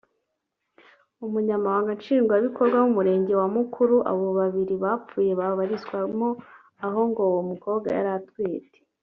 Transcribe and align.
umunyamabanga 1.25 1.91
nshingwabikorwa 1.99 2.77
w’umurenge 2.79 3.33
wa 3.41 3.47
Mukuru 3.55 3.95
abo 4.11 4.27
babiri 4.39 4.73
bapfuye 4.83 5.31
babarizwagamo 5.39 6.29
aho 6.85 6.99
ngo 7.09 7.21
uwo 7.31 7.41
mukobwa 7.51 7.87
yari 7.97 8.11
atwite 8.19 8.77